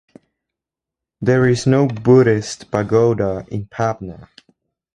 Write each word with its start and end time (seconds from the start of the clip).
There 1.21 1.47
is 1.47 1.67
no 1.67 1.85
Buddhist 1.85 2.71
pagoda 2.71 3.45
in 3.51 3.67
Pabna. 3.67 4.29